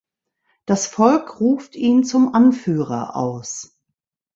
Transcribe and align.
Das 0.65 0.87
Volk 0.87 1.39
ruft 1.39 1.75
ihn 1.75 2.03
zum 2.03 2.33
Anführer 2.33 3.15
aus. 3.15 3.77